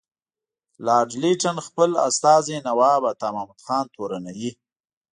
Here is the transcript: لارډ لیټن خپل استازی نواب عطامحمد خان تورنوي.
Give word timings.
لارډ 0.85 1.11
لیټن 1.21 1.57
خپل 1.67 1.89
استازی 2.07 2.57
نواب 2.67 3.01
عطامحمد 3.13 3.59
خان 3.65 3.85
تورنوي. 3.95 4.51